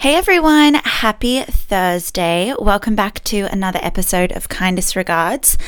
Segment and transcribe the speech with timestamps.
[0.00, 2.54] Hey everyone, happy Thursday.
[2.58, 5.58] Welcome back to another episode of Kindest Regards.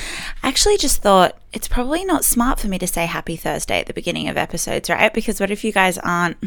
[0.42, 3.88] I actually just thought it's probably not smart for me to say happy Thursday at
[3.88, 5.12] the beginning of episodes, right?
[5.12, 6.38] Because what if you guys aren't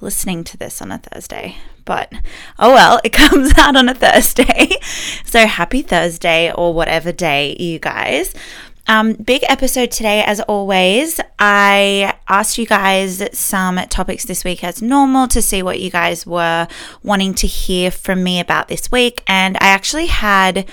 [0.00, 1.56] listening to this on a Thursday?
[1.84, 2.12] But
[2.56, 4.76] oh well, it comes out on a Thursday.
[5.24, 8.32] so happy Thursday or whatever day you guys.
[8.90, 11.20] Um, big episode today, as always.
[11.38, 16.26] I asked you guys some topics this week as normal to see what you guys
[16.26, 16.66] were
[17.02, 19.22] wanting to hear from me about this week.
[19.26, 20.66] And I actually had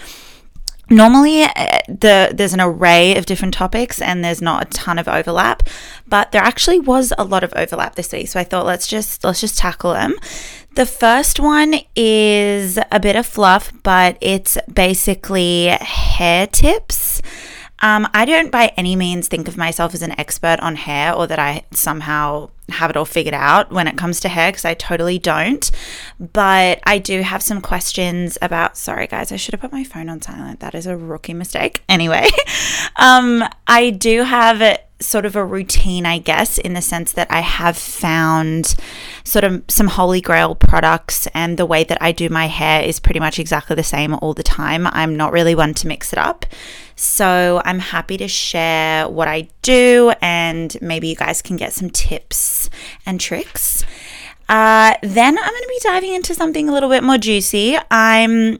[0.90, 5.08] normally uh, the there's an array of different topics and there's not a ton of
[5.08, 5.68] overlap
[6.08, 9.24] but there actually was a lot of overlap this week so i thought let's just
[9.24, 10.13] let's just tackle them
[10.76, 17.20] the first one is a bit of fluff but it's basically hair tips
[17.85, 21.27] um, I don't by any means think of myself as an expert on hair or
[21.27, 24.73] that I somehow have it all figured out when it comes to hair because I
[24.73, 25.70] totally don't.
[26.20, 28.76] But I do have some questions about.
[28.76, 30.62] Sorry, guys, I should have put my phone on silent.
[30.62, 31.84] That is a rookie mistake.
[31.87, 32.27] Anyway,
[32.95, 37.41] um, I do have sort of a routine, I guess, in the sense that I
[37.41, 38.76] have found
[39.24, 42.99] sort of some holy grail products, and the way that I do my hair is
[42.99, 44.88] pretty much exactly the same all the time.
[44.88, 46.46] I'm not really one to mix it up.
[46.96, 51.90] So I'm happy to share what I do, and maybe you guys can get some
[51.90, 52.70] tips
[53.05, 53.84] and tricks.
[54.48, 57.77] Uh, then I'm going to be diving into something a little bit more juicy.
[57.91, 58.60] I'm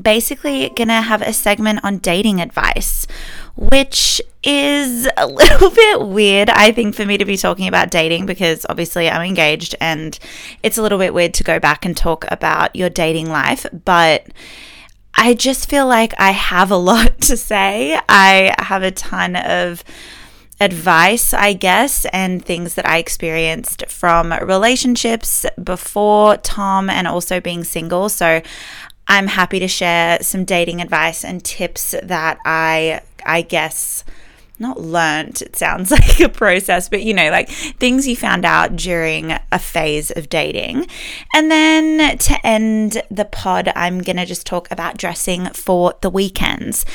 [0.00, 3.06] basically going to have a segment on dating advice,
[3.56, 8.26] which is a little bit weird, I think, for me to be talking about dating
[8.26, 10.18] because obviously I'm engaged and
[10.62, 13.66] it's a little bit weird to go back and talk about your dating life.
[13.84, 14.26] But
[15.16, 17.98] I just feel like I have a lot to say.
[18.08, 19.84] I have a ton of
[20.60, 27.64] advice, I guess, and things that I experienced from relationships before Tom and also being
[27.64, 28.08] single.
[28.08, 28.40] So
[29.06, 34.04] I'm happy to share some dating advice and tips that I I guess
[34.58, 38.76] not learnt, it sounds like a process, but you know, like things you found out
[38.76, 40.86] during a phase of dating.
[41.34, 46.10] And then to end the pod, I'm going to just talk about dressing for the
[46.10, 46.86] weekends.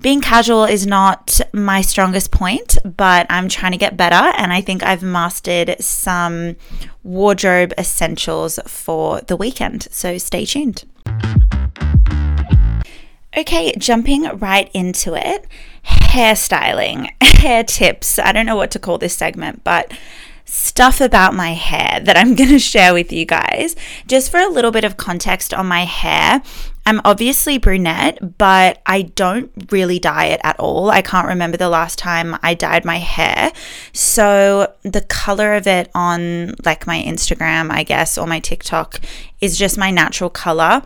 [0.00, 4.14] Being casual is not my strongest point, but I'm trying to get better.
[4.14, 6.56] And I think I've mastered some
[7.02, 9.88] wardrobe essentials for the weekend.
[9.90, 10.84] So stay tuned.
[13.36, 15.46] Okay, jumping right into it
[15.88, 18.18] hairstyling, hair tips.
[18.18, 19.92] I don't know what to call this segment, but
[20.44, 23.76] stuff about my hair that I'm going to share with you guys.
[24.06, 26.42] Just for a little bit of context on my hair,
[26.86, 30.90] I'm obviously brunette, but I don't really dye it at all.
[30.90, 33.52] I can't remember the last time I dyed my hair.
[33.92, 39.00] So the color of it on like my Instagram, I guess, or my TikTok
[39.40, 40.82] is just my natural color.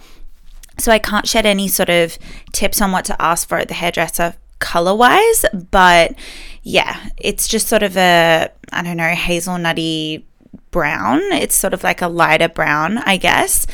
[0.78, 2.18] So I can't shed any sort of
[2.52, 6.14] tips on what to ask for at the hairdresser color wise, but
[6.62, 10.22] yeah, it's just sort of a, I don't know, hazelnutty
[10.70, 11.20] brown.
[11.32, 13.66] It's sort of like a lighter brown, I guess.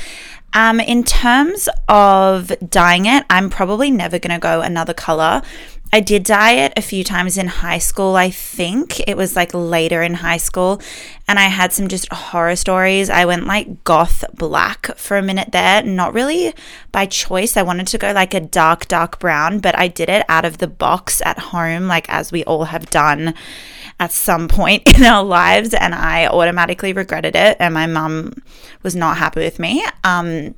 [0.55, 5.43] Um, in terms of dyeing it, I'm probably never going to go another color
[5.91, 9.01] I did dye it a few times in high school, I think.
[9.09, 10.83] It was like later in high school.
[11.27, 13.09] And I had some just horror stories.
[13.09, 15.83] I went like goth black for a minute there.
[15.83, 16.53] Not really
[16.93, 17.57] by choice.
[17.57, 20.59] I wanted to go like a dark, dark brown, but I did it out of
[20.59, 23.33] the box at home, like as we all have done
[23.99, 25.73] at some point in our lives.
[25.73, 27.57] And I automatically regretted it.
[27.61, 28.35] And my mum
[28.83, 29.87] was not happy with me.
[30.05, 30.55] Um,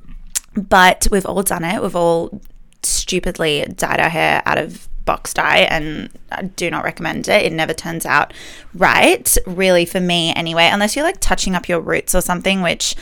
[0.55, 1.81] but we've all done it.
[1.81, 2.41] We've all
[2.83, 7.43] stupidly dyed our hair out of box dye and I do not recommend it.
[7.43, 8.33] It never turns out
[8.73, 12.95] right, really, for me anyway, unless you're like touching up your roots or something, which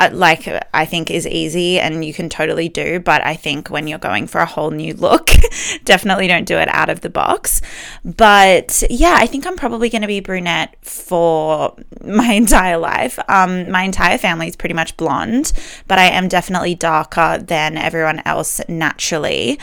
[0.00, 2.98] uh, like I think is easy and you can totally do.
[2.98, 5.30] But I think when you're going for a whole new look,
[5.84, 7.62] definitely don't do it out of the box.
[8.04, 13.20] But yeah, I think I'm probably going to be brunette for my entire life.
[13.28, 15.52] Um, my entire family is pretty much blonde,
[15.86, 19.60] but I am definitely darker than everyone else naturally.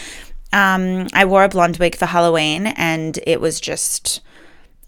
[0.54, 4.22] Um, I wore a blonde wig for Halloween and it was just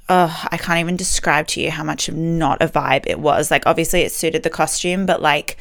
[0.07, 3.49] oh, I can't even describe to you how much of not a vibe it was.
[3.49, 5.57] Like, obviously, it suited the costume, but like,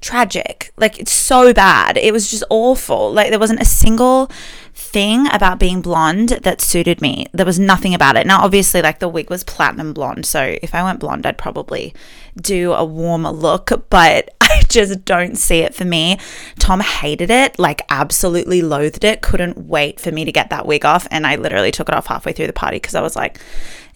[0.00, 0.72] tragic.
[0.76, 1.96] Like, it's so bad.
[1.96, 3.12] It was just awful.
[3.12, 4.30] Like, there wasn't a single
[4.74, 7.26] thing about being blonde that suited me.
[7.32, 8.26] There was nothing about it.
[8.26, 10.26] Now, obviously, like, the wig was platinum blonde.
[10.26, 11.94] So, if I went blonde, I'd probably
[12.40, 16.18] do a warmer look, but I just don't see it for me.
[16.58, 20.84] Tom hated it, like absolutely loathed it, couldn't wait for me to get that wig
[20.84, 21.06] off.
[21.10, 23.40] And I literally took it off halfway through the party because I was like,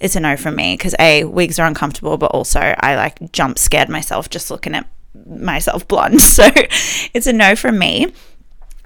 [0.01, 0.75] it's a no from me.
[0.75, 4.87] Because A, wigs are uncomfortable, but also I like jump scared myself just looking at
[5.27, 6.21] myself blonde.
[6.31, 6.49] So
[7.13, 8.13] it's a no from me.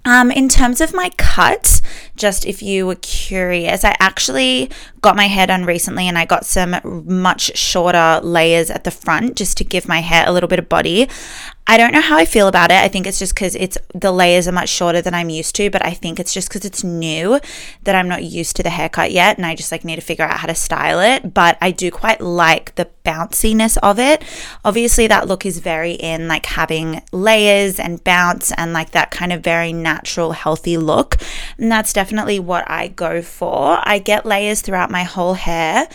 [0.06, 1.80] Um, in terms of my cut,
[2.14, 6.44] just if you were curious, I actually got my hair done recently and I got
[6.44, 6.76] some
[7.06, 10.68] much shorter layers at the front just to give my hair a little bit of
[10.68, 11.08] body.
[11.66, 12.76] I don't know how I feel about it.
[12.76, 15.70] I think it's just because it's the layers are much shorter than I'm used to,
[15.70, 17.40] but I think it's just because it's new
[17.84, 20.26] that I'm not used to the haircut yet, and I just like need to figure
[20.26, 21.32] out how to style it.
[21.32, 24.22] But I do quite like the bounciness of it.
[24.62, 29.32] Obviously, that look is very in like having layers and bounce and like that kind
[29.32, 31.16] of very natural, healthy look,
[31.56, 33.78] and that's definitely what I go for.
[33.82, 35.88] I get layers throughout my whole hair.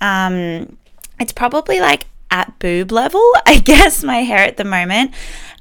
[0.00, 0.78] Um,
[1.20, 5.12] it's probably like at boob level, I guess, my hair at the moment.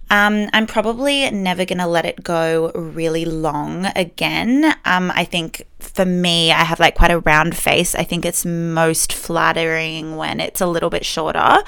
[0.10, 4.66] Um, I'm probably never going to let it go really long again.
[4.84, 7.96] Um, I think for me, I have like quite a round face.
[7.96, 11.64] I think it's most flattering when it's a little bit shorter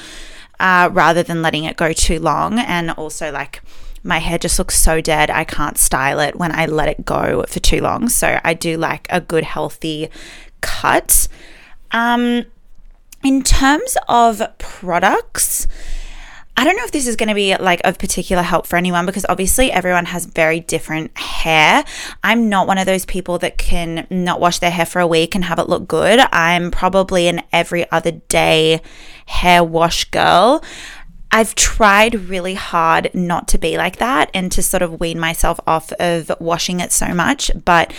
[0.60, 2.60] uh, rather than letting it go too long.
[2.60, 3.62] And also, like,
[4.04, 5.30] my hair just looks so dead.
[5.30, 8.10] I can't style it when I let it go for too long.
[8.10, 10.10] So I do like a good, healthy
[10.60, 11.30] cut.
[11.92, 12.44] Um,
[13.24, 15.68] in terms of products,
[16.56, 19.08] I don't know if this is going to be like of particular help for anyone
[19.08, 21.84] because obviously everyone has very different hair.
[22.24, 25.34] I'm not one of those people that can not wash their hair for a week
[25.34, 26.20] and have it look good.
[26.32, 28.82] I'm probably an every other day
[29.26, 30.64] hair wash girl.
[31.32, 35.60] I've tried really hard not to be like that and to sort of wean myself
[35.66, 37.92] off of washing it so much, but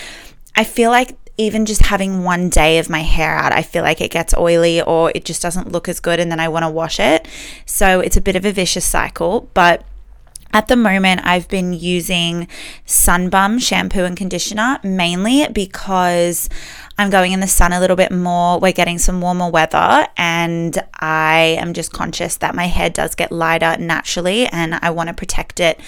[0.55, 4.01] I feel like even just having one day of my hair out, I feel like
[4.01, 6.71] it gets oily or it just doesn't look as good and then I want to
[6.71, 7.27] wash it.
[7.67, 9.85] So it's a bit of a vicious cycle, but
[10.53, 12.47] at the moment, I've been using
[12.87, 16.49] Sun Bum shampoo and conditioner mainly because
[16.97, 18.61] I'm going in the sun a little bit more.
[18.61, 23.33] We're getting some warmer weather, and I am just conscious that my hair does get
[23.33, 25.81] lighter naturally, and I want to protect it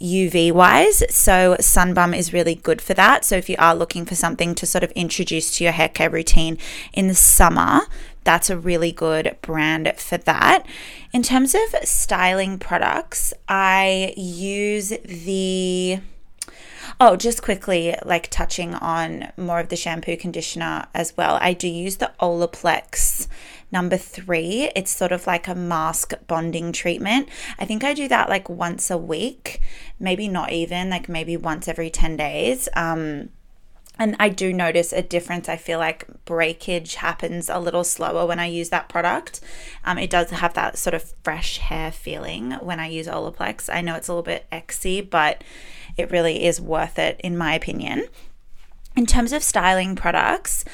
[0.00, 1.02] UV wise.
[1.14, 3.24] So, Sun Bum is really good for that.
[3.24, 6.10] So, if you are looking for something to sort of introduce to your hair care
[6.10, 6.58] routine
[6.92, 7.80] in the summer,
[8.24, 10.66] that's a really good brand for that.
[11.12, 16.00] In terms of styling products, I use the
[17.00, 21.38] Oh, just quickly, like touching on more of the shampoo conditioner as well.
[21.40, 23.28] I do use the Olaplex
[23.72, 24.70] number three.
[24.76, 27.28] It's sort of like a mask bonding treatment.
[27.58, 29.60] I think I do that like once a week,
[29.98, 32.68] maybe not even, like maybe once every 10 days.
[32.74, 33.30] Um,
[33.98, 35.48] and I do notice a difference.
[35.48, 39.40] I feel like breakage happens a little slower when I use that product.
[39.84, 43.72] Um, it does have that sort of fresh hair feeling when I use Olaplex.
[43.72, 45.42] I know it's a little bit exy, but
[45.96, 48.06] it really is worth it, in my opinion.
[48.96, 50.64] In terms of styling products,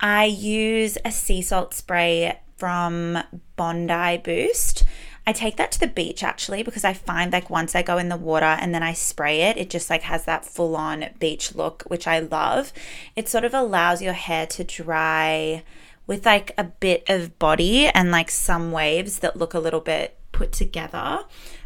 [0.00, 3.18] I use a sea salt spray from
[3.56, 4.84] Bondi Boost.
[5.26, 8.08] I take that to the beach actually because I find like once I go in
[8.08, 11.54] the water and then I spray it, it just like has that full on beach
[11.54, 12.72] look, which I love.
[13.14, 15.62] It sort of allows your hair to dry
[16.06, 20.18] with like a bit of body and like some waves that look a little bit
[20.32, 21.20] put together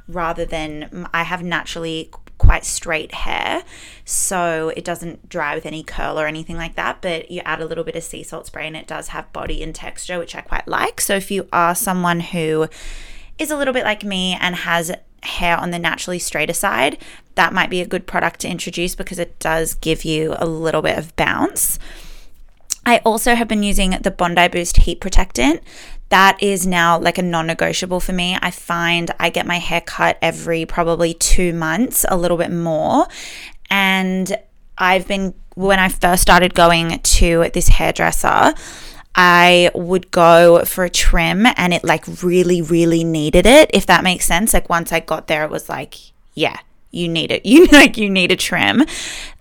[0.06, 2.10] rather than I have naturally
[2.44, 3.64] quite straight hair,
[4.04, 6.98] so it doesn't dry with any curl or anything like that.
[7.00, 9.62] But you add a little bit of sea salt spray and it does have body
[9.62, 11.00] and texture, which I quite like.
[11.00, 12.68] So if you are someone who
[13.38, 16.98] is a little bit like me and has hair on the naturally straighter side,
[17.34, 20.82] that might be a good product to introduce because it does give you a little
[20.82, 21.78] bit of bounce.
[22.86, 25.62] I also have been using the Bondi Boost Heat Protectant
[26.10, 28.36] that is now like a non negotiable for me.
[28.40, 33.06] I find I get my hair cut every probably two months, a little bit more.
[33.70, 34.36] And
[34.78, 38.54] I've been, when I first started going to this hairdresser,
[39.14, 44.04] I would go for a trim and it like really, really needed it, if that
[44.04, 44.52] makes sense.
[44.52, 45.96] Like once I got there, it was like,
[46.34, 46.58] yeah,
[46.94, 47.42] you need it.
[47.54, 48.84] You like you need a trim.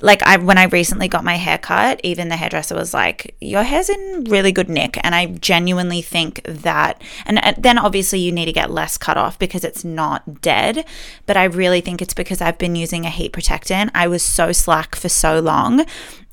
[0.01, 3.63] Like I when I recently got my hair cut, even the hairdresser was like, "Your
[3.63, 8.45] hair's in really good nick." And I genuinely think that and then obviously you need
[8.45, 10.85] to get less cut off because it's not dead,
[11.25, 13.89] but I really think it's because I've been using a heat protectant.
[13.95, 15.85] I was so slack for so long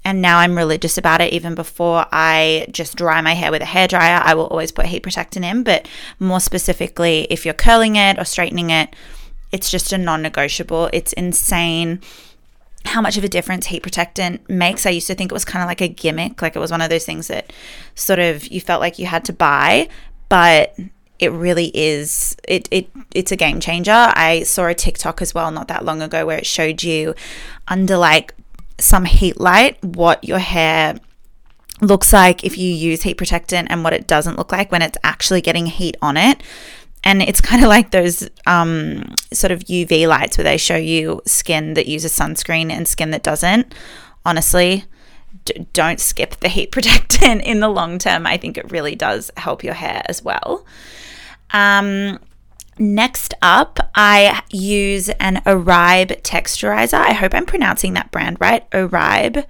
[0.05, 1.33] and now I'm religious about it.
[1.33, 4.87] Even before I just dry my hair with a hair dryer, I will always put
[4.87, 5.63] heat protectant in.
[5.63, 8.95] But more specifically, if you're curling it or straightening it,
[9.53, 10.91] it's just a non negotiable.
[10.93, 12.01] It's insane
[12.87, 14.87] how much of a difference heat protectant makes.
[14.87, 16.81] I used to think it was kind of like a gimmick, like it was one
[16.81, 17.53] of those things that
[17.95, 19.89] sort of you felt like you had to buy,
[20.29, 20.75] but
[21.19, 23.93] it really is it, it it's a game changer.
[23.93, 27.15] I saw a TikTok as well not that long ago where it showed you
[27.69, 28.35] under like
[28.79, 30.99] some heat light what your hair
[31.83, 34.99] looks like if you use heat protectant and what it doesn't look like when it's
[35.05, 36.43] actually getting heat on it
[37.03, 41.23] and it's kind of like those um, sort of UV lights where they show you
[41.27, 43.75] skin that uses sunscreen and skin that doesn't.
[44.25, 44.85] Honestly,
[45.47, 48.27] d- don't skip the heat protectant in the long term.
[48.27, 50.67] I think it really does help your hair as well.
[51.53, 52.19] Um,
[52.79, 56.95] next up, I use an Oribe texturizer.
[56.95, 58.69] I hope I'm pronouncing that brand right.
[58.73, 59.47] Oribe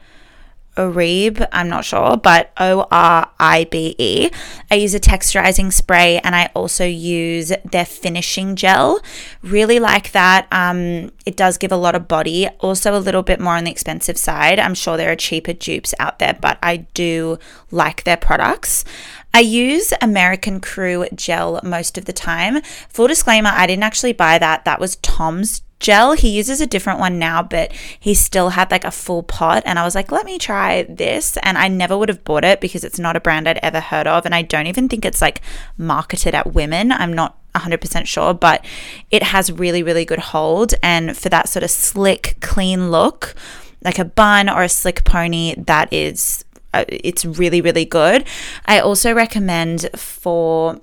[0.81, 4.31] Oribe, I'm not sure, but O R I B E.
[4.71, 9.01] I use a texturizing spray and I also use their finishing gel.
[9.43, 10.47] Really like that.
[10.51, 13.71] Um, it does give a lot of body, also a little bit more on the
[13.71, 14.59] expensive side.
[14.59, 17.39] I'm sure there are cheaper dupes out there, but I do
[17.71, 18.85] like their products.
[19.33, 22.63] I use American Crew gel most of the time.
[22.89, 24.65] Full disclaimer, I didn't actually buy that.
[24.65, 26.13] That was Tom's gel.
[26.13, 29.63] He uses a different one now, but he still had like a full pot.
[29.67, 31.37] And I was like, let me try this.
[31.39, 34.07] And I never would have bought it because it's not a brand I'd ever heard
[34.07, 34.25] of.
[34.25, 35.41] And I don't even think it's like
[35.77, 36.93] marketed at women.
[36.93, 38.65] I'm not 100% sure, but
[39.11, 40.75] it has really, really good hold.
[40.83, 43.35] And for that sort of slick, clean look,
[43.83, 46.45] like a bun or a slick pony, that is,
[46.75, 48.27] uh, it's really, really good.
[48.67, 50.81] I also recommend for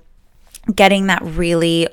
[0.76, 1.88] getting that really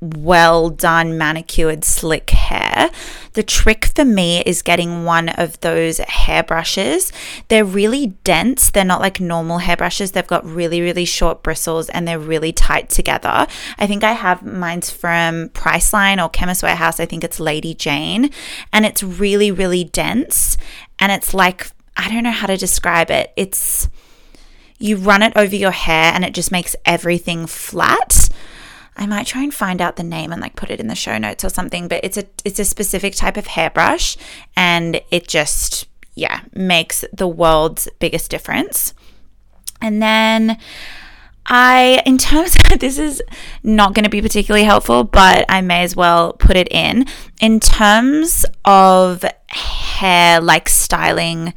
[0.00, 2.90] well done manicured slick hair.
[3.32, 7.12] The trick for me is getting one of those hairbrushes.
[7.48, 8.70] They're really dense.
[8.70, 10.12] They're not like normal hairbrushes.
[10.12, 13.46] They've got really really short bristles and they're really tight together.
[13.78, 17.00] I think I have mine's from Priceline or Chemist Warehouse.
[17.00, 18.30] I think it's Lady Jane
[18.72, 20.56] and it's really really dense
[20.98, 23.32] and it's like I don't know how to describe it.
[23.36, 23.88] It's
[24.78, 28.27] you run it over your hair and it just makes everything flat.
[28.98, 31.16] I might try and find out the name and like put it in the show
[31.18, 34.16] notes or something, but it's a it's a specific type of hairbrush
[34.56, 35.86] and it just
[36.18, 38.92] yeah, makes the world's biggest difference.
[39.80, 40.58] And then
[41.46, 43.22] I, in terms of this, is
[43.62, 47.06] not going to be particularly helpful, but I may as well put it in.
[47.40, 51.54] In terms of hair, like styling,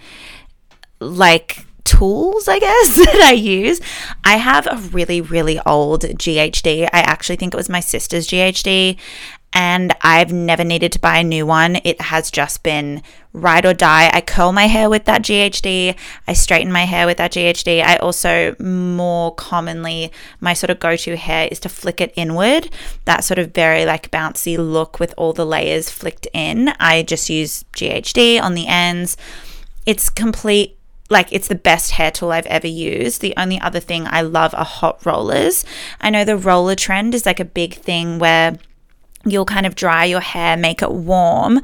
[0.99, 3.81] like tools, I guess, that I use.
[4.23, 6.85] I have a really, really old GHD.
[6.91, 8.97] I actually think it was my sister's GHD,
[9.53, 11.77] and I've never needed to buy a new one.
[11.83, 13.01] It has just been
[13.33, 14.09] ride or die.
[14.13, 15.95] I curl my hair with that GHD.
[16.27, 17.83] I straighten my hair with that GHD.
[17.83, 22.69] I also, more commonly, my sort of go to hair is to flick it inward.
[23.05, 26.69] That sort of very like bouncy look with all the layers flicked in.
[26.79, 29.17] I just use GHD on the ends.
[29.85, 30.77] It's complete
[31.11, 33.21] like it's the best hair tool I've ever used.
[33.21, 35.65] The only other thing I love are hot rollers.
[35.99, 38.57] I know the roller trend is like a big thing where
[39.25, 41.61] you'll kind of dry your hair, make it warm,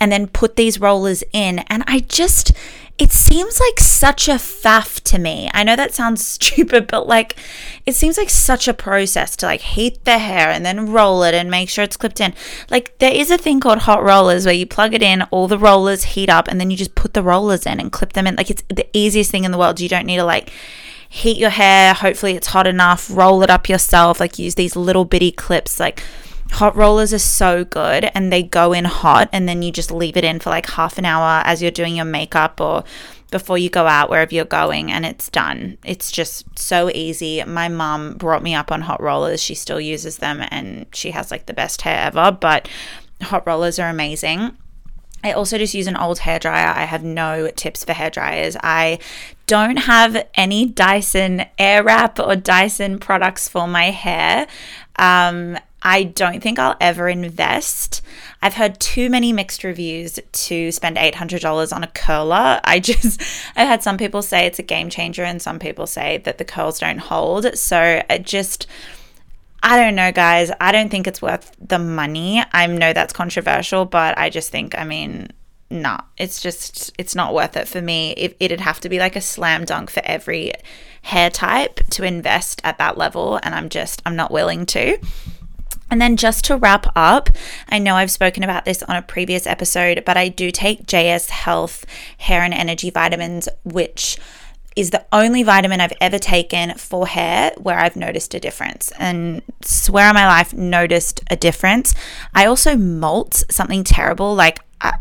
[0.00, 1.58] and then put these rollers in.
[1.70, 2.52] And I just,
[2.96, 5.50] it seems like such a faff to me.
[5.52, 7.36] I know that sounds stupid, but like
[7.86, 11.34] it seems like such a process to like heat the hair and then roll it
[11.34, 12.34] and make sure it's clipped in.
[12.70, 15.58] Like there is a thing called hot rollers where you plug it in, all the
[15.58, 18.36] rollers heat up, and then you just put the rollers in and clip them in.
[18.36, 19.80] Like it's the easiest thing in the world.
[19.80, 20.52] You don't need to like
[21.08, 21.94] heat your hair.
[21.94, 23.10] Hopefully it's hot enough.
[23.10, 24.20] Roll it up yourself.
[24.20, 25.80] Like use these little bitty clips.
[25.80, 26.02] Like
[26.54, 30.16] hot rollers are so good and they go in hot and then you just leave
[30.16, 32.84] it in for like half an hour as you're doing your makeup or
[33.30, 35.76] before you go out wherever you're going and it's done.
[35.84, 37.42] It's just so easy.
[37.44, 39.42] My mom brought me up on hot rollers.
[39.42, 42.68] She still uses them and she has like the best hair ever, but
[43.20, 44.56] hot rollers are amazing.
[45.24, 46.72] I also just use an old hair dryer.
[46.76, 48.56] I have no tips for hair dryers.
[48.62, 48.98] I
[49.46, 54.46] don't have any Dyson Airwrap or Dyson products for my hair.
[54.96, 58.00] Um, I don't think I'll ever invest.
[58.40, 62.58] I've heard too many mixed reviews to spend $800 on a curler.
[62.64, 63.20] I just,
[63.56, 66.44] I've had some people say it's a game changer and some people say that the
[66.44, 67.56] curls don't hold.
[67.58, 68.66] So I just,
[69.62, 70.50] I don't know, guys.
[70.58, 72.42] I don't think it's worth the money.
[72.52, 75.28] I know that's controversial, but I just think, I mean,
[75.70, 78.12] nah, it's just, it's not worth it for me.
[78.12, 80.52] It, it'd have to be like a slam dunk for every
[81.02, 83.38] hair type to invest at that level.
[83.42, 84.98] And I'm just, I'm not willing to.
[85.94, 87.30] And then just to wrap up,
[87.68, 91.30] I know I've spoken about this on a previous episode, but I do take JS
[91.30, 91.86] Health
[92.18, 94.18] hair and energy vitamins, which
[94.76, 98.92] is the only vitamin I've ever taken for hair where I've noticed a difference.
[98.98, 101.94] And swear on my life noticed a difference.
[102.34, 104.60] I also molt something terrible like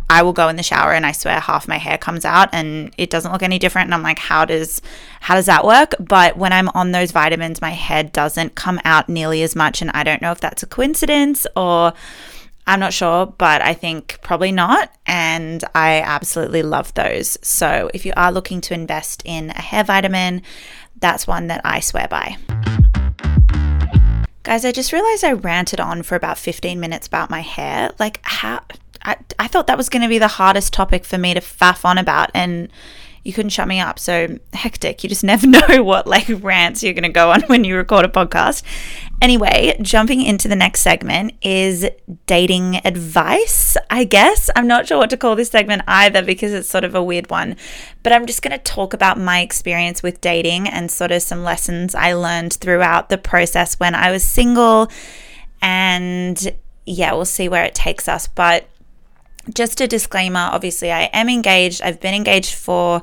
[0.10, 2.94] I, will go in the shower and I swear half my hair comes out and
[2.98, 3.88] it doesn't look any different.
[3.88, 4.82] And I'm like how does
[5.20, 5.96] how does that work?
[6.00, 9.82] But when I'm on those vitamins my hair doesn't come out nearly as much.
[9.82, 11.94] And I don't know if that's a coincidence or
[12.66, 14.92] I'm not sure, but I think probably not.
[15.06, 17.38] And I absolutely love those.
[17.42, 20.42] So if you are looking to invest in a hair vitamin,
[21.00, 22.38] that's one that I swear by.
[24.44, 27.92] Guys, I just realized I ranted on for about 15 minutes about my hair.
[27.98, 28.62] Like, how
[29.04, 31.86] I, I thought that was going to be the hardest topic for me to faff
[31.86, 32.70] on about, and
[33.24, 34.00] you couldn't shut me up.
[34.00, 35.04] So hectic.
[35.04, 38.06] You just never know what like rants you're going to go on when you record
[38.06, 38.64] a podcast.
[39.22, 41.88] Anyway, jumping into the next segment is
[42.26, 44.50] dating advice, I guess.
[44.56, 47.30] I'm not sure what to call this segment either because it's sort of a weird
[47.30, 47.56] one,
[48.04, 51.44] but I'm just going to talk about my experience with dating and sort of some
[51.44, 54.92] lessons I learned throughout the process when I was single.
[55.62, 56.54] And
[56.86, 58.28] yeah, we'll see where it takes us.
[58.28, 58.68] But
[59.54, 61.82] just a disclaimer obviously, I am engaged.
[61.82, 63.02] I've been engaged for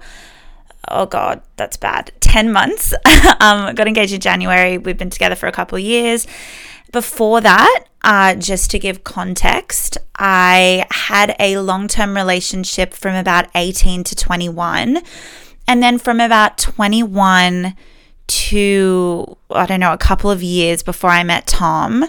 [0.89, 2.95] oh god that's bad 10 months.
[3.41, 4.79] Um got engaged in january.
[4.79, 6.27] We've been together for a couple of years.
[6.93, 14.05] Before that uh, just to give context i had a long-term relationship from about 18
[14.05, 14.99] to 21
[15.69, 17.75] and then from about 21
[18.27, 22.05] to i don't know a couple of years before i met tom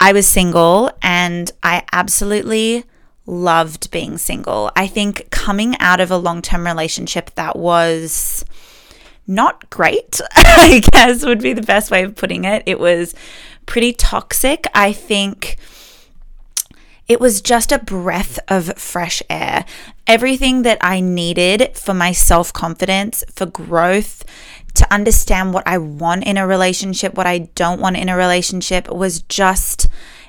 [0.00, 2.84] i was single and i absolutely
[3.26, 4.70] loved being single.
[4.76, 8.44] I think coming out of a long term relationship that was
[9.26, 12.62] not great, I guess would be the best way of putting it.
[12.66, 13.14] It was
[13.66, 14.66] pretty toxic.
[14.74, 15.56] I think
[17.08, 19.64] it was just a breath of fresh air.
[20.06, 24.24] Everything that I needed for my self confidence, for growth,
[24.74, 28.90] to understand what I want in a relationship, what I don't want in a relationship
[28.90, 29.88] was just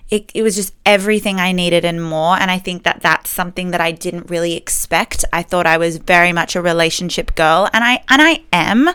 [0.10, 2.38] it, it was just everything I needed and more.
[2.38, 5.26] And I think that that's something that I didn't really expect.
[5.34, 8.90] I thought I was very much a relationship girl, and I and I am,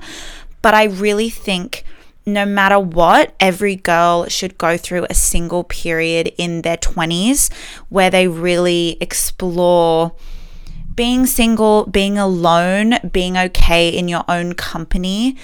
[0.62, 1.85] but I really think
[2.25, 7.52] no matter what, every girl should go through a single period in their 20s
[7.88, 10.12] where they really explore
[10.95, 15.37] being single, being alone, being okay in your own company,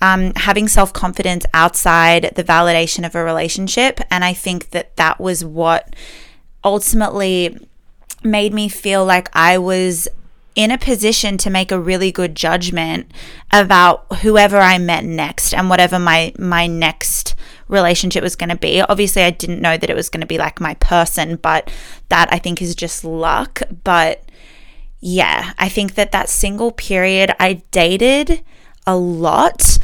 [0.00, 4.00] um, having self confidence outside the validation of a relationship.
[4.10, 5.94] And I think that that was what
[6.64, 7.58] ultimately
[8.22, 10.08] made me feel like I was
[10.54, 13.10] in a position to make a really good judgment
[13.52, 17.34] about whoever I met next and whatever my my next
[17.68, 18.80] relationship was going to be.
[18.80, 21.70] Obviously, I didn't know that it was going to be like my person, but
[22.08, 23.62] that I think is just luck.
[23.84, 24.24] But
[25.00, 28.42] yeah, I think that that single period I dated
[28.86, 29.78] a lot.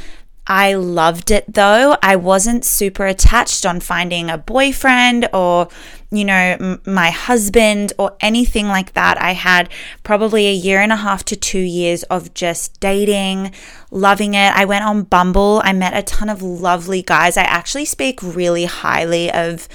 [0.47, 1.97] I loved it though.
[2.03, 5.69] I wasn't super attached on finding a boyfriend or,
[6.11, 9.23] you know, m- my husband or anything like that.
[9.23, 9.69] I had
[10.03, 13.53] probably a year and a half to two years of just dating,
[13.93, 14.53] loving it.
[14.57, 15.63] I went on Bumble.
[15.65, 17.37] I met a ton of lovely guys.
[17.37, 19.69] I actually speak really highly of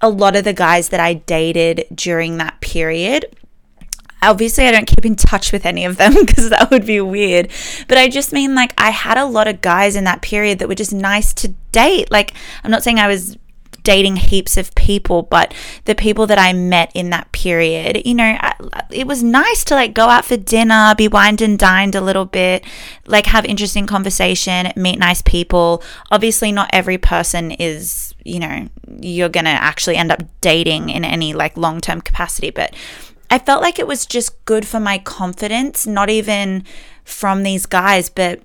[0.00, 3.26] a lot of the guys that I dated during that period
[4.28, 7.50] obviously I don't keep in touch with any of them because that would be weird.
[7.88, 10.68] But I just mean like I had a lot of guys in that period that
[10.68, 12.10] were just nice to date.
[12.10, 13.36] Like I'm not saying I was
[13.84, 18.36] dating heaps of people, but the people that I met in that period, you know,
[18.90, 22.24] it was nice to like go out for dinner, be wined and dined a little
[22.24, 22.64] bit,
[23.06, 25.82] like have interesting conversation, meet nice people.
[26.10, 28.68] Obviously, not every person is, you know,
[29.00, 32.74] you're going to actually end up dating in any like long term capacity, but
[33.34, 36.62] I felt like it was just good for my confidence, not even
[37.04, 38.40] from these guys, but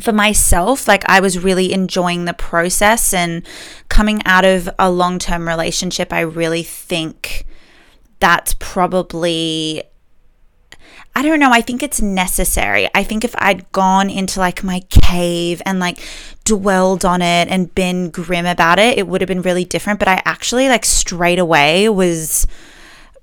[0.00, 3.46] for myself, like I was really enjoying the process and
[3.88, 6.12] coming out of a long term relationship.
[6.12, 7.46] I really think
[8.18, 9.84] that's probably
[11.14, 11.52] I don't know.
[11.52, 12.88] I think it's necessary.
[12.96, 16.00] I think if I'd gone into like my cave and like
[16.42, 20.00] dwelled on it and been grim about it, it would have been really different.
[20.00, 22.48] But I actually like straight away was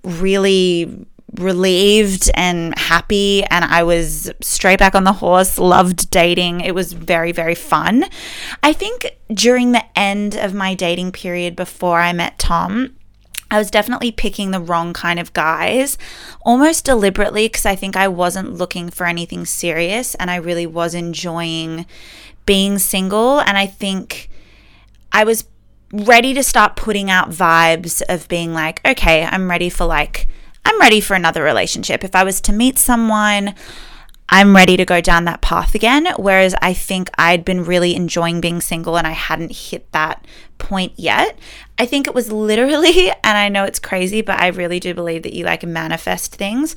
[0.03, 6.61] really relieved and happy and I was straight back on the horse, loved dating.
[6.61, 8.05] It was very very fun.
[8.61, 12.95] I think during the end of my dating period before I met Tom,
[13.53, 15.97] I was definitely picking the wrong kind of guys,
[16.43, 20.95] almost deliberately because I think I wasn't looking for anything serious and I really was
[20.95, 21.85] enjoying
[22.45, 24.29] being single and I think
[25.11, 25.45] I was
[25.93, 30.27] ready to start putting out vibes of being like, okay, I'm ready for like,
[30.65, 32.03] I'm ready for another relationship.
[32.03, 33.53] If I was to meet someone,
[34.27, 36.08] I'm ready to go down that path again.
[36.17, 40.25] Whereas I think I'd been really enjoying being single and I hadn't hit that
[40.58, 41.38] point yet.
[41.77, 45.21] I think it was literally, and I know it's crazy, but I really do believe
[45.23, 46.75] that you like manifest things.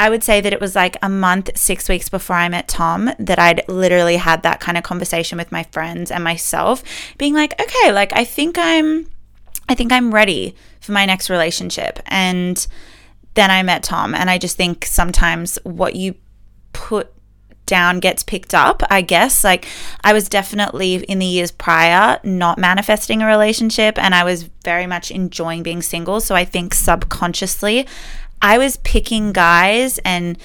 [0.00, 3.10] I would say that it was like a month, six weeks before I met Tom
[3.18, 6.82] that I'd literally had that kind of conversation with my friends and myself,
[7.18, 9.06] being like, okay, like I think I'm,
[9.68, 12.00] I think I'm ready for my next relationship.
[12.06, 12.66] And
[13.34, 16.14] then I met Tom, and I just think sometimes what you
[16.72, 17.12] put
[17.66, 19.44] down gets picked up, I guess.
[19.44, 19.66] Like,
[20.02, 24.86] I was definitely in the years prior not manifesting a relationship and I was very
[24.86, 26.20] much enjoying being single.
[26.20, 27.86] So I think subconsciously,
[28.42, 30.38] I was picking guys and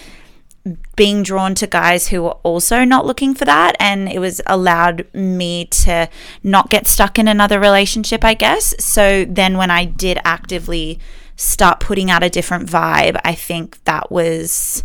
[0.96, 5.06] being drawn to guys who were also not looking for that and it was allowed
[5.14, 6.10] me to
[6.42, 8.74] not get stuck in another relationship i guess.
[8.84, 11.00] So then when i did actively
[11.36, 14.84] start putting out a different vibe i think that was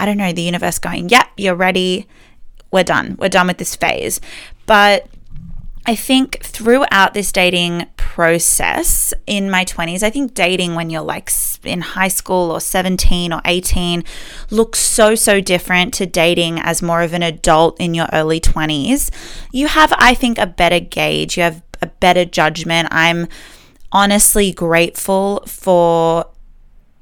[0.00, 2.06] i don't know the universe going yep you're ready.
[2.70, 3.16] We're done.
[3.18, 4.20] We're done with this phase.
[4.66, 5.06] But
[5.88, 11.30] I think throughout this dating process in my 20s, I think dating when you're like
[11.64, 14.04] in high school or 17 or 18
[14.50, 19.10] looks so, so different to dating as more of an adult in your early 20s.
[19.50, 22.88] You have, I think, a better gauge, you have a better judgment.
[22.90, 23.26] I'm
[23.90, 26.26] honestly grateful for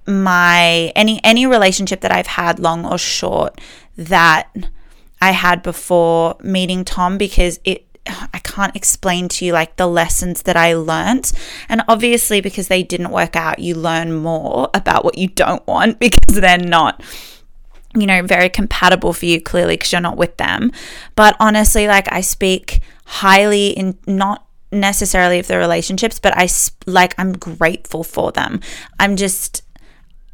[0.06, 3.60] my any any relationship that I've had long or short
[3.96, 4.48] that
[5.20, 10.42] I had before meeting Tom because it I can't explain to you like the lessons
[10.42, 11.32] that I learned.
[11.68, 15.98] And obviously, because they didn't work out, you learn more about what you don't want
[16.00, 17.02] because they're not,
[17.94, 20.72] you know, very compatible for you, clearly, because you're not with them.
[21.14, 26.48] But honestly, like I speak highly in not necessarily of the relationships, but I
[26.86, 28.60] like I'm grateful for them.
[28.98, 29.62] I'm just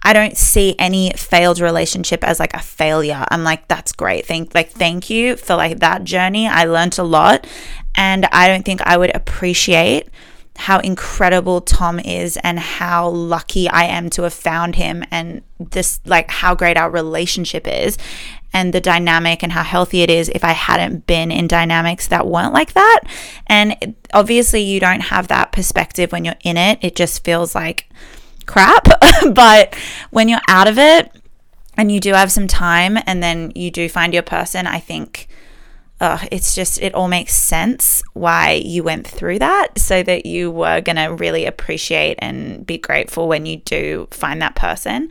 [0.02, 3.24] I don't see any failed relationship as like a failure.
[3.30, 4.26] I'm like, that's great.
[4.26, 6.48] Thank like thank you for like that journey.
[6.48, 7.46] I learned a lot.
[7.94, 10.08] And I don't think I would appreciate
[10.56, 16.00] how incredible Tom is and how lucky I am to have found him and this
[16.04, 17.96] like how great our relationship is
[18.52, 22.26] and the dynamic and how healthy it is if I hadn't been in dynamics that
[22.26, 23.00] weren't like that.
[23.46, 26.78] And obviously you don't have that perspective when you're in it.
[26.82, 27.88] It just feels like
[28.52, 28.86] crap.
[29.32, 29.74] but
[30.10, 31.10] when you're out of it
[31.76, 35.26] and you do have some time and then you do find your person, I think
[36.00, 40.50] uh, it's just, it all makes sense why you went through that so that you
[40.50, 45.08] were going to really appreciate and be grateful when you do find that person.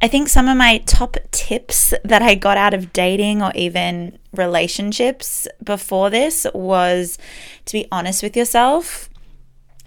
[0.00, 4.18] I think some of my top tips that I got out of dating or even
[4.32, 7.18] relationships before this was
[7.66, 9.08] to be honest with yourself.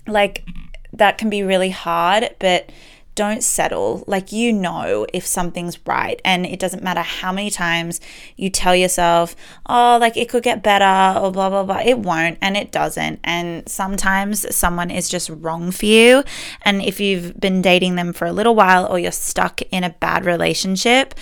[0.07, 0.45] Like,
[0.93, 2.69] that can be really hard, but
[3.17, 4.04] don't settle.
[4.06, 8.00] Like, you know, if something's right, and it doesn't matter how many times
[8.38, 11.82] you tell yourself, oh, like it could get better, or blah, blah, blah.
[11.84, 13.19] It won't, and it doesn't.
[13.23, 16.23] And sometimes someone is just wrong for you.
[16.62, 19.89] And if you've been dating them for a little while, or you're stuck in a
[19.89, 21.15] bad relationship,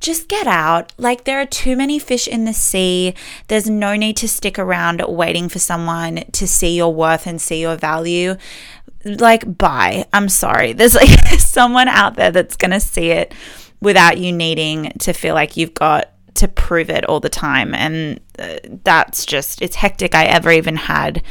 [0.00, 0.92] just get out.
[0.98, 3.14] Like, there are too many fish in the sea.
[3.48, 7.60] There's no need to stick around waiting for someone to see your worth and see
[7.60, 8.36] your value
[9.04, 13.34] like bye i'm sorry there's like someone out there that's going to see it
[13.80, 18.20] without you needing to feel like you've got to prove it all the time and
[18.38, 21.22] uh, that's just it's hectic i ever even had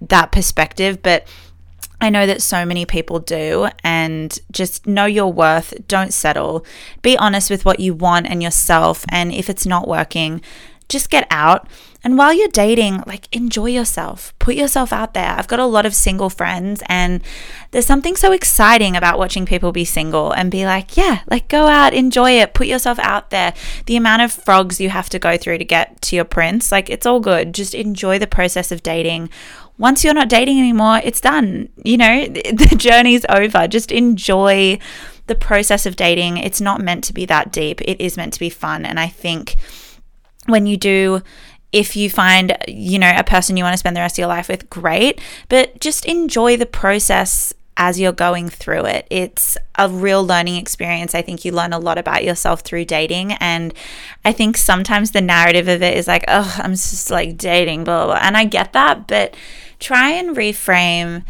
[0.00, 1.26] that perspective but
[2.02, 5.72] I know that so many people do, and just know your worth.
[5.86, 6.66] Don't settle.
[7.00, 9.04] Be honest with what you want and yourself.
[9.08, 10.42] And if it's not working,
[10.88, 11.68] just get out.
[12.04, 15.30] And while you're dating, like enjoy yourself, put yourself out there.
[15.30, 17.22] I've got a lot of single friends, and
[17.70, 21.66] there's something so exciting about watching people be single and be like, yeah, like go
[21.68, 23.54] out, enjoy it, put yourself out there.
[23.86, 26.90] The amount of frogs you have to go through to get to your prince, like
[26.90, 27.54] it's all good.
[27.54, 29.30] Just enjoy the process of dating.
[29.78, 31.68] Once you're not dating anymore, it's done.
[31.84, 33.68] You know, the journey's over.
[33.68, 34.78] Just enjoy
[35.28, 36.38] the process of dating.
[36.38, 38.84] It's not meant to be that deep, it is meant to be fun.
[38.84, 39.56] And I think
[40.46, 41.22] when you do
[41.72, 44.28] if you find you know a person you want to spend the rest of your
[44.28, 49.06] life with great but just enjoy the process as you're going through it.
[49.10, 51.14] It's a real learning experience.
[51.14, 53.32] I think you learn a lot about yourself through dating.
[53.34, 53.72] And
[54.24, 58.04] I think sometimes the narrative of it is like, oh, I'm just like dating, blah,
[58.04, 58.22] blah, blah.
[58.22, 59.34] And I get that, but
[59.80, 61.24] try and reframe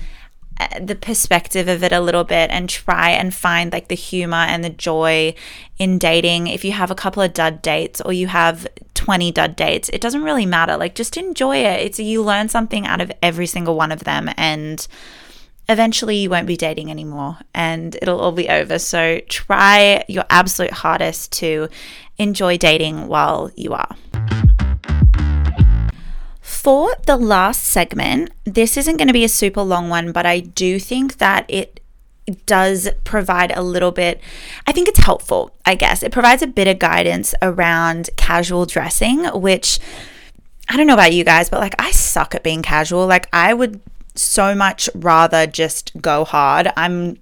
[0.60, 4.36] uh, the perspective of it a little bit and try and find like the humor
[4.36, 5.34] and the joy
[5.78, 6.48] in dating.
[6.48, 8.66] If you have a couple of dud dates or you have
[9.02, 10.76] 20 dud dates, it doesn't really matter.
[10.76, 11.80] Like just enjoy it.
[11.80, 14.86] It's you learn something out of every single one of them and
[15.68, 18.78] eventually you won't be dating anymore and it'll all be over.
[18.78, 21.68] So try your absolute hardest to
[22.16, 23.96] enjoy dating while you are.
[26.40, 30.38] For the last segment, this isn't going to be a super long one, but I
[30.38, 31.80] do think that it
[32.46, 34.20] does provide a little bit,
[34.66, 36.02] I think it's helpful, I guess.
[36.02, 39.80] It provides a bit of guidance around casual dressing, which
[40.68, 43.06] I don't know about you guys, but like I suck at being casual.
[43.06, 43.80] Like I would
[44.14, 46.70] so much rather just go hard.
[46.76, 47.18] I'm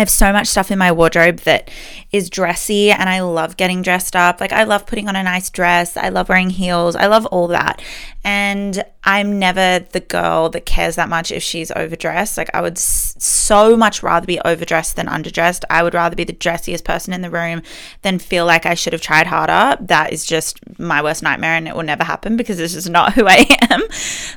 [0.00, 1.70] I have so much stuff in my wardrobe that
[2.10, 4.40] is dressy and I love getting dressed up.
[4.40, 5.94] Like, I love putting on a nice dress.
[5.94, 6.96] I love wearing heels.
[6.96, 7.82] I love all that.
[8.24, 12.38] And I'm never the girl that cares that much if she's overdressed.
[12.38, 15.64] Like, I would so much rather be overdressed than underdressed.
[15.68, 17.60] I would rather be the dressiest person in the room
[18.00, 19.76] than feel like I should have tried harder.
[19.84, 23.12] That is just my worst nightmare and it will never happen because this is not
[23.16, 23.82] who I am.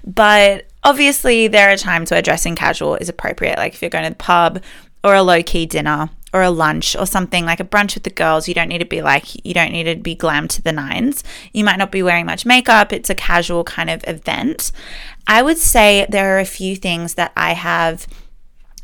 [0.05, 3.57] But obviously, there are times where dressing casual is appropriate.
[3.57, 4.61] Like, if you're going to the pub,
[5.03, 8.09] or a low key dinner or a lunch or something like a brunch with the
[8.09, 8.47] girls.
[8.47, 11.23] You don't need to be like, you don't need to be glam to the nines.
[11.53, 12.91] You might not be wearing much makeup.
[12.91, 14.71] It's a casual kind of event.
[15.27, 18.07] I would say there are a few things that I have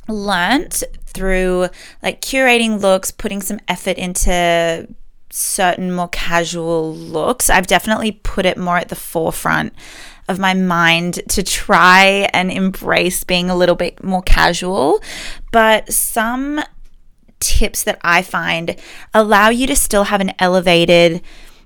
[0.07, 1.69] learnt through
[2.03, 4.87] like curating looks, putting some effort into
[5.31, 7.49] certain more casual looks.
[7.49, 9.73] I've definitely put it more at the forefront
[10.29, 15.01] of my mind to try and embrace being a little bit more casual.
[15.51, 16.61] But some
[17.39, 18.75] tips that I find
[19.13, 21.21] allow you to still have an elevated,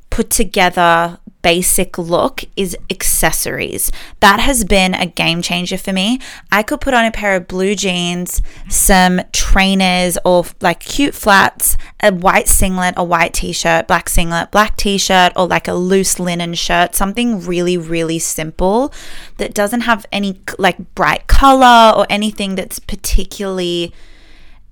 [0.09, 3.91] put together basic look is accessories.
[4.21, 6.19] That has been a game changer for me.
[6.51, 11.77] I could put on a pair of blue jeans, some trainers or like cute flats,
[12.01, 15.73] a white singlet, a white t shirt, black singlet, black t shirt, or like a
[15.73, 18.91] loose linen shirt, something really, really simple
[19.37, 23.93] that doesn't have any like bright color or anything that's particularly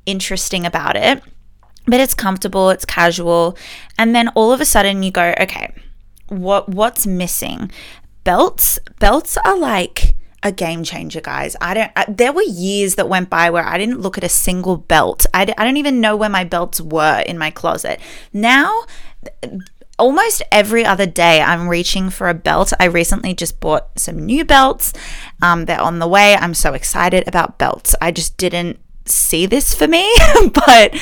[0.06, 1.22] interesting about it.
[1.86, 3.58] But it's comfortable, it's casual.
[3.98, 5.74] And then all of a sudden you go, okay,
[6.32, 7.72] what what's missing.
[8.24, 11.56] Belts belts are like a game changer, guys.
[11.62, 11.92] I don't.
[11.96, 15.26] I, there were years that went by where I didn't look at a single belt.
[15.34, 18.00] I, I don't even know where my belts were in my closet.
[18.34, 18.86] Now,
[20.00, 22.74] almost every other day, I'm reaching for a belt.
[22.80, 24.94] I recently just bought some new belts.
[25.42, 26.36] Um, they're on the way.
[26.36, 27.96] I'm so excited about belts.
[28.02, 30.12] I just didn't see this for me,
[30.54, 30.96] but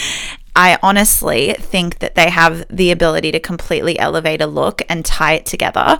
[0.56, 5.34] I honestly think that they have the ability to completely elevate a look and tie
[5.34, 6.00] it together.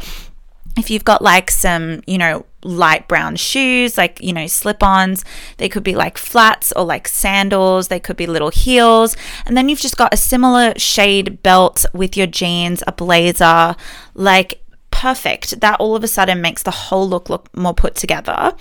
[0.78, 5.26] If you've got like some, you know, light brown shoes, like, you know, slip ons,
[5.58, 9.16] they could be like flats or like sandals, they could be little heels.
[9.46, 13.76] And then you've just got a similar shade belt with your jeans, a blazer,
[14.14, 15.62] like perfect.
[15.62, 18.54] That all of a sudden makes the whole look look more put together.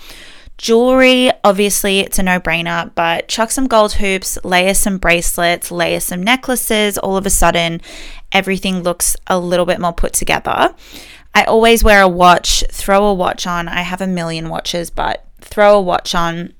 [0.59, 6.01] Jewelry, obviously, it's a no brainer, but chuck some gold hoops, layer some bracelets, layer
[6.01, 6.97] some necklaces.
[6.97, 7.79] All of a sudden,
[8.33, 10.75] everything looks a little bit more put together.
[11.33, 13.69] I always wear a watch, throw a watch on.
[13.69, 16.51] I have a million watches, but throw a watch on.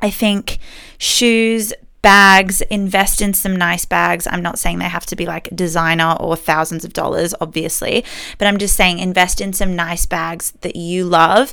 [0.00, 0.58] I think
[0.98, 4.26] shoes, bags, invest in some nice bags.
[4.26, 8.04] I'm not saying they have to be like designer or thousands of dollars, obviously,
[8.38, 11.52] but I'm just saying invest in some nice bags that you love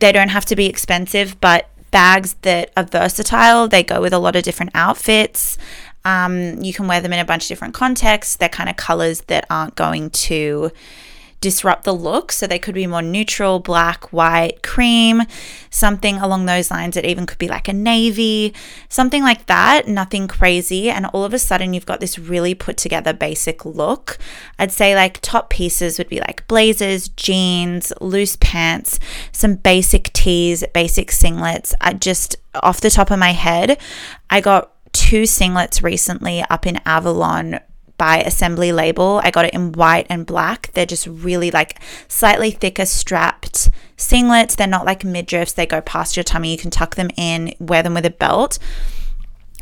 [0.00, 3.68] they don't have to be expensive, but bags that are versatile.
[3.68, 5.58] They go with a lot of different outfits.
[6.04, 8.36] Um, you can wear them in a bunch of different contexts.
[8.36, 10.72] They're kind of colors that aren't going to
[11.40, 12.32] disrupt the look.
[12.32, 15.22] So they could be more neutral, black, white, cream,
[15.70, 16.96] something along those lines.
[16.96, 18.54] It even could be like a navy,
[18.88, 20.90] something like that, nothing crazy.
[20.90, 24.18] And all of a sudden, you've got this really put together basic look.
[24.58, 28.98] I'd say like top pieces would be like blazers, jeans, loose pants,
[29.32, 31.74] some basic tees, basic singlets.
[31.80, 33.78] I just, off the top of my head,
[34.28, 37.60] I got two singlets recently up in Avalon
[38.00, 39.20] by Assembly Label.
[39.22, 40.70] I got it in white and black.
[40.72, 44.56] They're just really like slightly thicker strapped singlets.
[44.56, 46.50] They're not like midriffs, they go past your tummy.
[46.50, 48.58] You can tuck them in, wear them with a belt.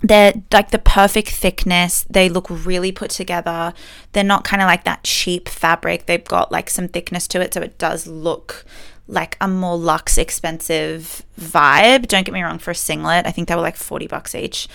[0.03, 2.07] They're like the perfect thickness.
[2.09, 3.75] They look really put together.
[4.13, 6.07] They're not kind of like that cheap fabric.
[6.07, 8.65] They've got like some thickness to it, so it does look
[9.09, 12.07] like a more luxe expensive vibe.
[12.07, 13.27] Don't get me wrong for a singlet.
[13.27, 14.69] I think they were like 40 bucks each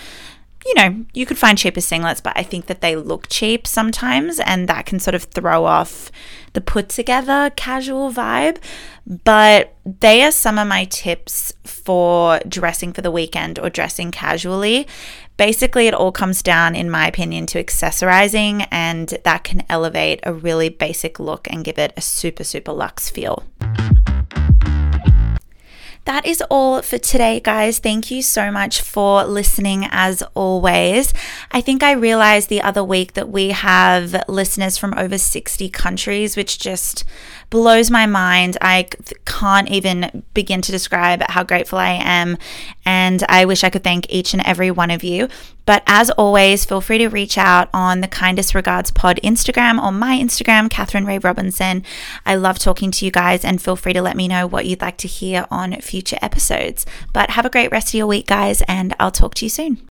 [0.66, 4.40] you know, you could find cheaper singlets, but I think that they look cheap sometimes,
[4.40, 6.10] and that can sort of throw off
[6.54, 8.58] the put together casual vibe.
[9.06, 14.86] But they are some of my tips for dressing for the weekend or dressing casually.
[15.36, 20.32] Basically, it all comes down, in my opinion, to accessorizing, and that can elevate a
[20.32, 23.42] really basic look and give it a super, super luxe feel
[26.04, 27.78] that is all for today, guys.
[27.78, 31.14] Thank you so much for listening as always.
[31.50, 36.36] I think I realized the other week that we have listeners from over 60 countries,
[36.36, 37.04] which just
[37.48, 38.58] blows my mind.
[38.60, 38.88] I
[39.24, 42.36] can't even begin to describe how grateful I am.
[42.84, 45.28] And I wish I could thank each and every one of you.
[45.66, 49.92] But as always, feel free to reach out on the Kindest Regards Pod Instagram or
[49.92, 51.82] my Instagram, Catherine Ray Robinson.
[52.26, 54.82] I love talking to you guys and feel free to let me know what you'd
[54.82, 56.84] like to hear on future episodes.
[57.12, 59.88] But have a great rest of your week, guys, and I'll talk to you soon.